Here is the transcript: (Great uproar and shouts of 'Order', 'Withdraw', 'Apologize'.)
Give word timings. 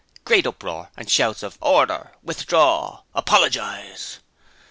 (Great 0.25 0.47
uproar 0.47 0.89
and 0.97 1.11
shouts 1.11 1.43
of 1.43 1.59
'Order', 1.61 2.13
'Withdraw', 2.23 3.03
'Apologize'.) 3.13 4.17